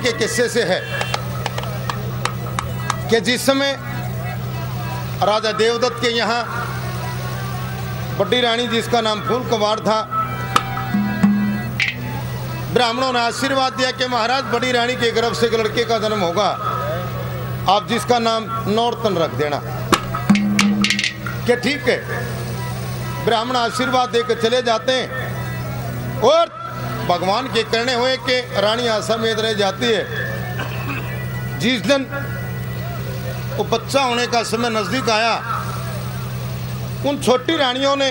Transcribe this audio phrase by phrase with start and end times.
[0.00, 0.80] के किस्से से है
[3.10, 3.78] कि जिस समय
[5.22, 6.44] राजा देवदत्त के यहाँ
[8.18, 10.00] बड्डी रानी, जिसका नाम फूल कुमार था,
[12.72, 16.20] ब्राह्मणों ने आशीर्वाद दिया कि महाराज बड़ी रानी के गर्भ से एक लड़के का जन्म
[16.20, 16.48] होगा।
[17.68, 19.62] आप जिसका नाम नौरतन रख देना।
[21.46, 21.98] कि ठीक है,
[23.24, 26.59] ब्राह्मण आशीर्वाद देकर चले जाते हैं। और
[27.10, 32.06] भगवान के करने हुए कि रानी आसामेद रह जाती है। जिस दिन
[33.56, 35.34] वो बच्चा होने का समय नज़दीक आया,
[37.06, 38.10] उन छोटी रानियों ने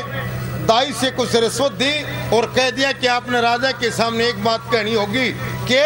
[0.65, 1.91] दाई से कुछ रिश्वत दी
[2.35, 5.29] और कह दिया कि आपने राजा के सामने एक बात कहनी होगी
[5.65, 5.77] कि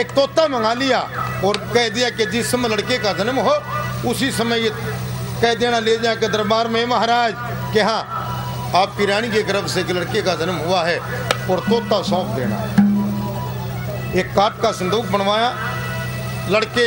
[0.00, 1.00] एक तोता मंगा लिया
[1.44, 3.54] और कह दिया कि जिस समय लड़के का जन्म हो,
[4.10, 4.70] उसी समय ये
[5.42, 7.34] कह देना, ले जाकर दरबार में महाराज,
[7.72, 8.02] कि हाँ
[8.76, 10.98] आपकी रानी के गर्भ से लड़के का जन्म हुआ है।
[11.50, 12.56] और तोता सौंप देना।
[14.20, 15.50] एक काट का संदूक बनवाया।
[16.50, 16.86] लड़के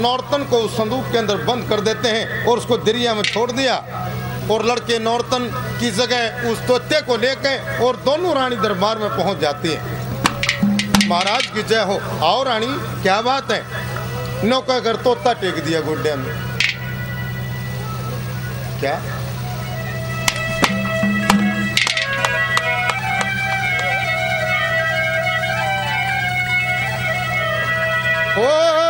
[0.00, 3.50] नौरतन को उस संदूक के अंदर बंद कर देते हैं और उसको दरिया में छोड़
[3.52, 3.74] दिया।
[4.50, 5.50] और लड़के नौरतन
[5.80, 11.46] की जगह उस तोते को लेकर और दोनों रानी दरबार में पहुँच जाती है। महाराज
[11.46, 12.66] की जय हो। आओ रानी,
[13.02, 13.62] क्या बात है?
[14.44, 16.32] नौका कर तोता टेक दिया गुड्डे में
[18.80, 18.94] क्या?
[28.36, 28.83] Oh!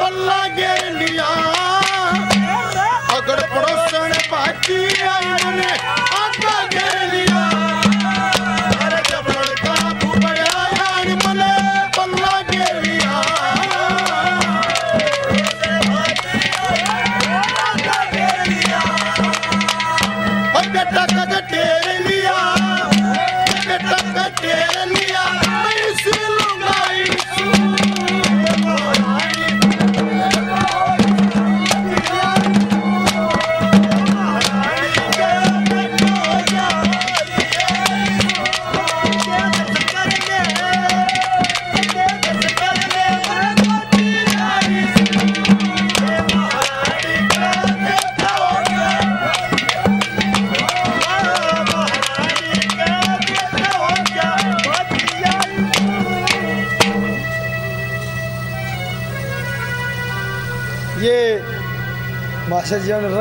[0.00, 1.26] मन पल्ला घेर लिया
[3.16, 6.19] अगर पड़ोसन बाकी आई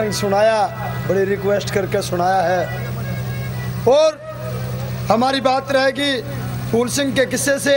[0.10, 0.62] जी सुनाया,
[1.08, 4.18] बड़ी रिक्वेस्ट करके सुनाया है। और
[5.12, 6.22] हमारी बात रहेगी
[6.72, 7.76] फूल सिंह के किस्से से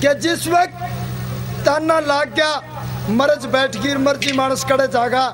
[0.00, 2.52] कि जिस वक्त ताना लाग गया,
[3.10, 5.24] मरज बैठ गिर मर्ज़ी मानस कड़े जागा,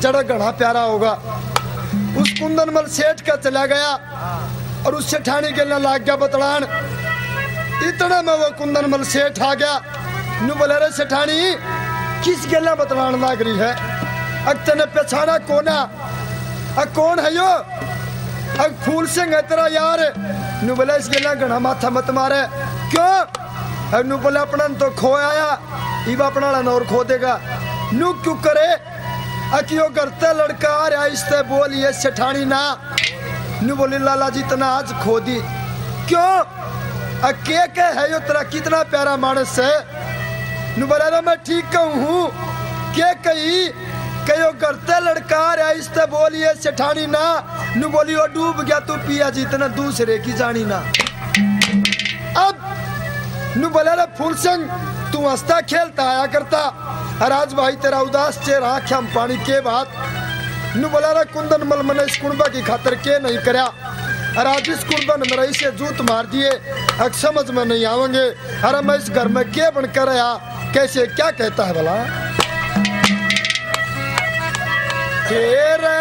[0.00, 1.12] जड़ा घना प्यारा होगा।
[2.18, 3.92] उस कुंदनमल सेठ का चला गया
[4.86, 6.62] और उस सेठानी के लिए लाग गया बतलान।
[7.88, 9.74] इतने में वो कुंदनमल सेठ आ गया।
[10.42, 11.40] नु बोले रे सेठानी
[12.24, 13.89] किस गला बतलान लाग रही है?
[14.48, 15.78] अग तने पहचाना कोना?
[16.78, 17.50] अग कौन है यो?
[18.64, 20.00] अग फूल सिंह है तेरा यार।
[20.64, 22.42] नु इस गला घना माथा मत मारे।
[22.90, 23.12] क्यों?
[23.98, 25.50] अग नु अपना तो खो आया।
[26.08, 27.34] इवा अपना नौर खो देगा।
[27.92, 28.68] नु क्यों करे?
[29.58, 32.62] अकियो करते लड़का आ रहा इससे बोल, ये सेठानी ना।
[33.62, 35.38] नु बोली, लाला जी तना आज खो दी।
[36.08, 36.32] क्यों?
[37.20, 39.74] आ के है यो, तेरा कितना प्यारा मानस है?
[40.78, 42.30] नु मैं ठीक कहूँ हूँ।
[42.94, 43.89] के कही?
[44.26, 47.24] कयो करते लड़का रे इसते बोलिए, सेठानी ना।
[47.76, 50.78] नु बोली वो डूब गया तू पिया जितना दूसरे की जानी ना।
[52.38, 52.54] अब
[53.56, 54.66] नु बोला रे, फूल सिंह,
[55.12, 56.62] तू हंसता, खेलता, आया करता।
[57.22, 59.88] राज भाई, तेरा उदास चेहरा आख्या पानी के बात
[60.76, 63.64] नु बोला रे, कुंदन मल मने इस कुंबा की खातर के नहीं करया
[64.38, 66.50] और आज इस कुंबन में रही से जूत मार दिए।
[67.00, 68.26] अब समझ में नहीं आवेंगे।
[68.62, 70.32] अरे मैं इस घर में के बनकर आया?
[70.74, 72.29] कैसे, क्या कहता है भला?
[75.30, 75.98] तेरे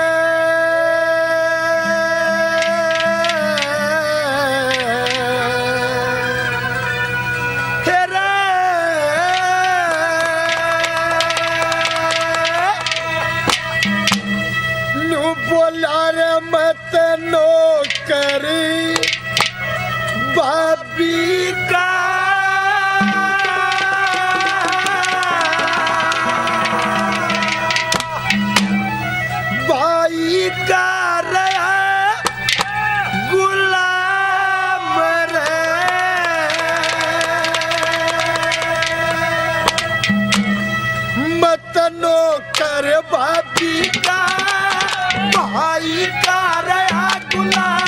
[15.10, 16.96] नु बोला रे मत
[17.34, 18.68] नौकरी
[30.50, 31.78] बाबी का भाई का रहा
[33.32, 34.98] गुलाम
[35.32, 35.58] रे
[41.42, 44.22] मत नौकर बाबी का,
[45.36, 47.79] भाई का रहा गुलाम।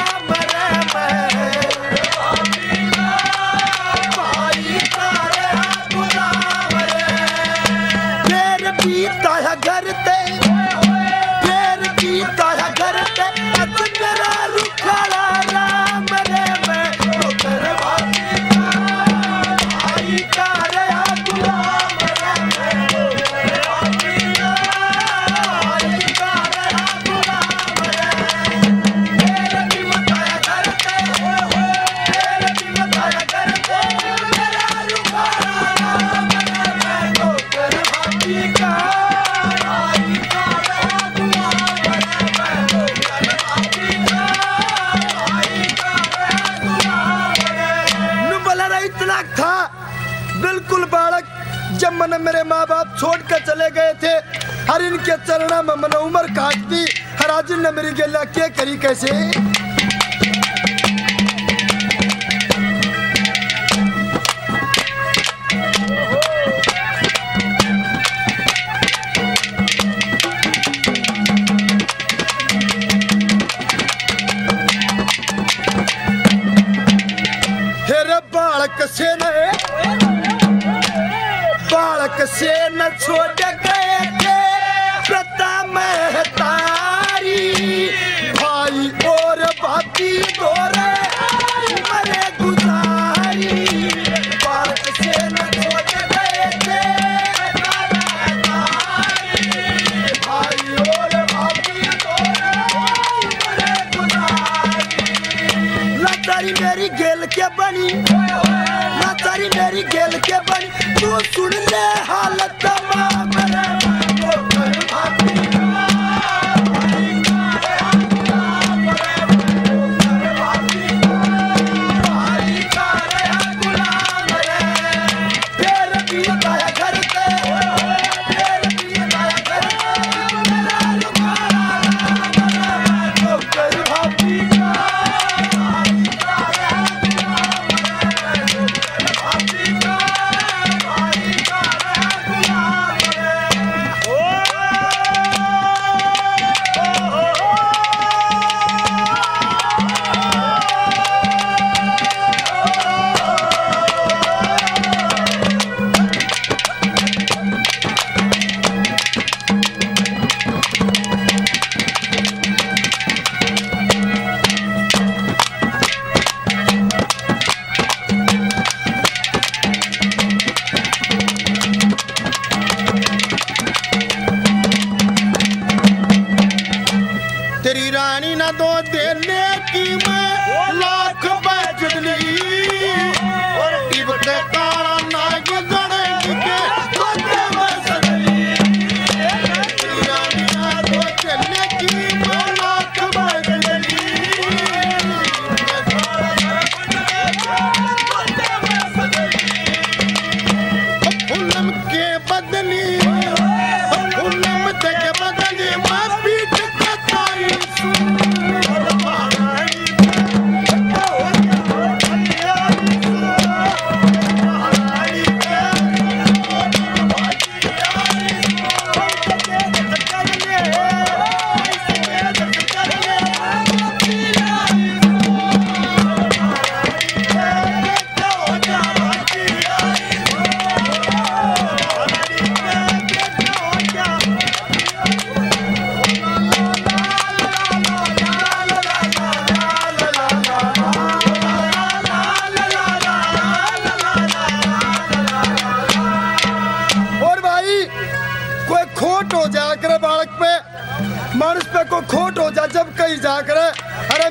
[54.72, 56.86] हर इनके चरणा में मनोमर काटती। दी
[57.20, 59.61] हराजिन ने मेरी गेला के करी कैसे?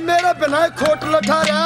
[0.00, 1.60] मेरा बिना खोट लठाया।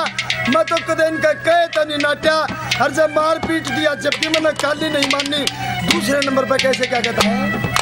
[0.48, 2.36] मैं तो कदे इनका कहे तो नहीं नाटा
[2.76, 5.44] हर जब मार पीट दिया, जबकि मैंने काली नहीं मानी।
[5.92, 7.73] दूसरे नंबर पर कैसे क्या कहता है?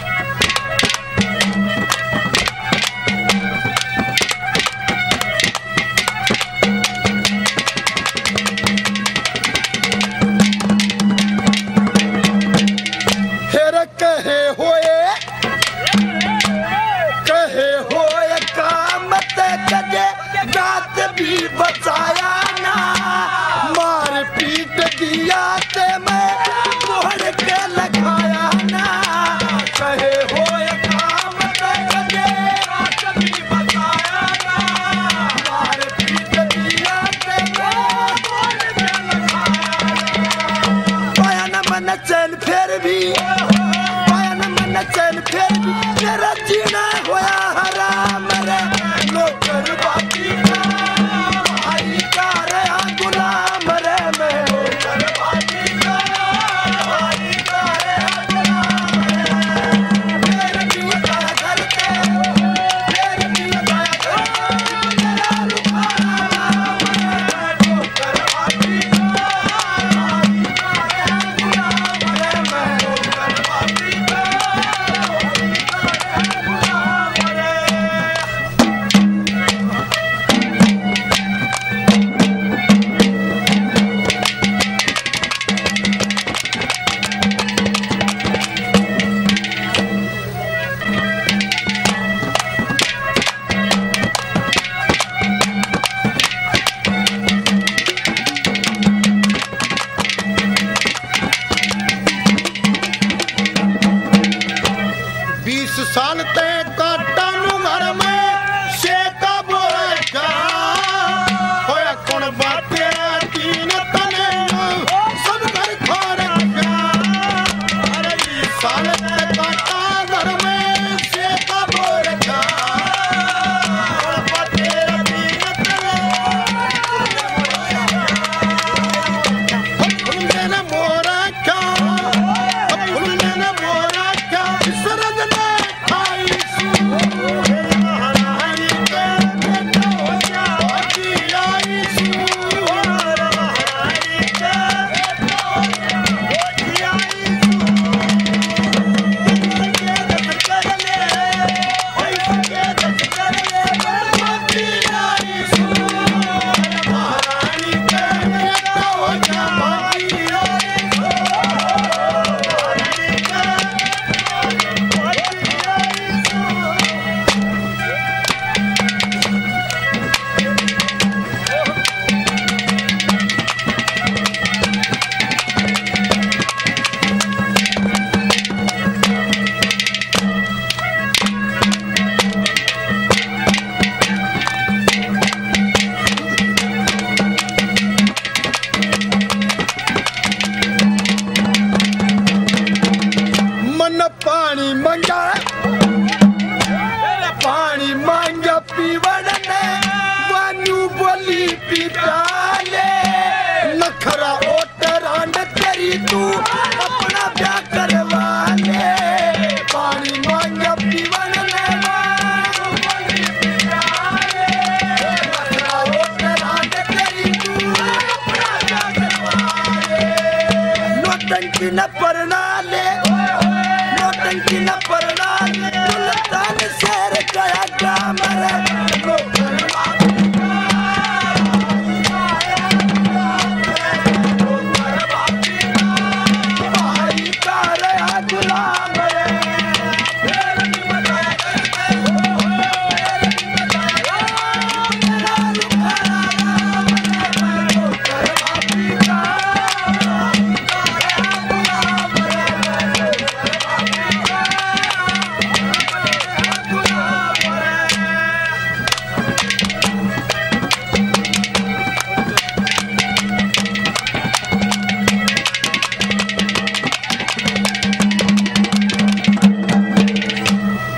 [194.93, 195.32] One God.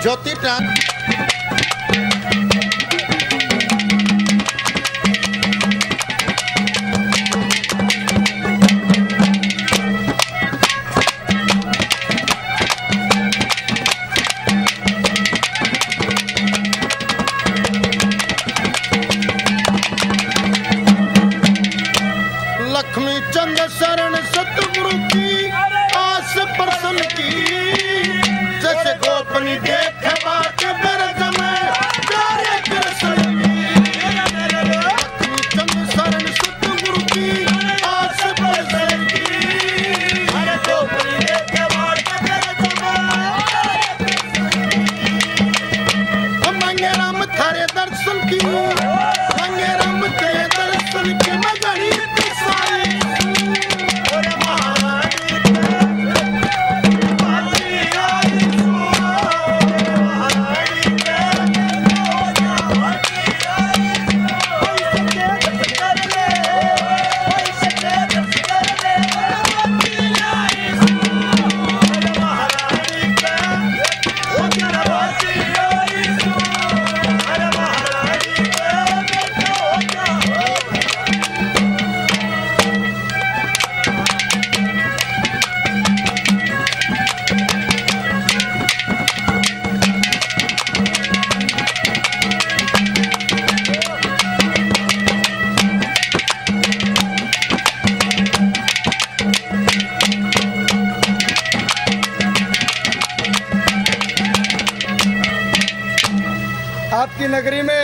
[0.05, 0.19] Yo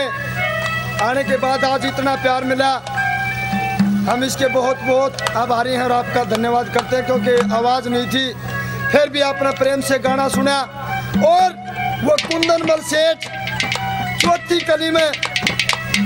[0.01, 2.71] में आने के बाद आज इतना प्यार मिला।
[4.11, 8.33] हम इसके बहुत बहुत आभारी हैं और आपका धन्यवाद करते हैं क्योंकि आवाज़ नहीं थी।
[8.91, 10.59] फिर भी आपने प्रेम से गाना सुना
[11.27, 11.53] और
[12.03, 13.17] वो कुंदन मल सेठ
[14.21, 15.11] चौथी कली में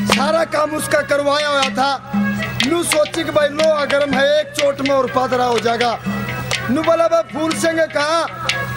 [0.05, 2.11] सारा काम उसका करवाया हुआ था।
[2.67, 5.99] नू सोची भाई लो, अगर है एक चोट में और पादरा हो जाएगा।
[6.69, 8.23] नू बोला, भाई फूल सिंह कहा?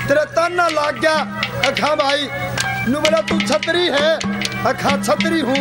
[0.08, 1.14] तेरा ताना लाग गया।
[1.66, 2.28] अखा भाई,
[2.88, 5.56] नू बोला, तू छतरी है। अखा छतरी हूँ।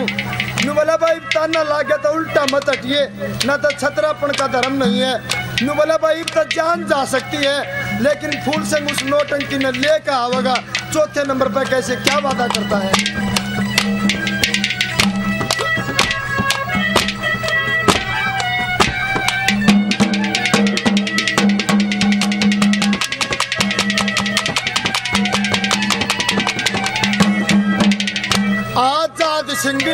[0.66, 3.02] नुबला बोला भाई, ताना लागे तो उल्टा मत हटिए,
[3.46, 5.14] ना तो छतरापन का धर्म नहीं है।
[5.62, 10.12] नुबला बोला भाई तो जान जा सकती है, लेकिन फूल से उस नोटंकी ने लेकर
[10.12, 10.56] आवेगा
[10.94, 13.37] चौथे नंबर पर कैसे क्या वादा करता है?
[29.62, 29.86] सिंह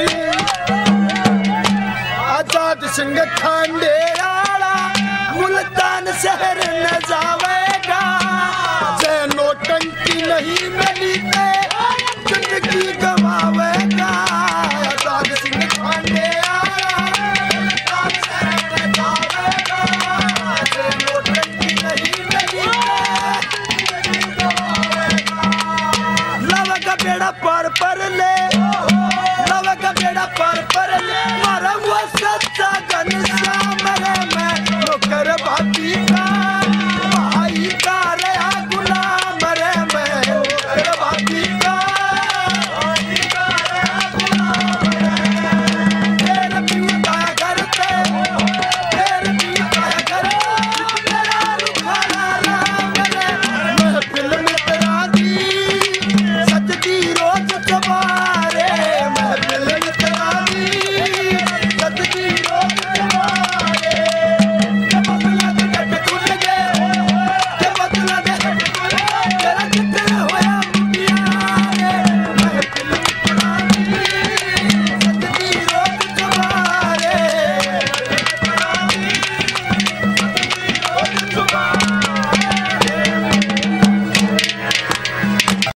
[2.31, 4.73] आज़ाद सिंह खंडेराला
[5.35, 8.01] मुल्तान शहर न जावेगा।
[9.01, 11.13] जे नोटंकी नहीं मिली